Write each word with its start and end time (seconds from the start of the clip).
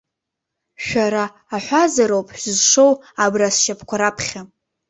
Шәара 0.85 1.23
аҳәазароуп 1.55 2.27
шәзызшоу, 2.39 2.91
абра 3.23 3.47
сшьапқәа 3.55 3.95
раԥхьа. 4.01 4.41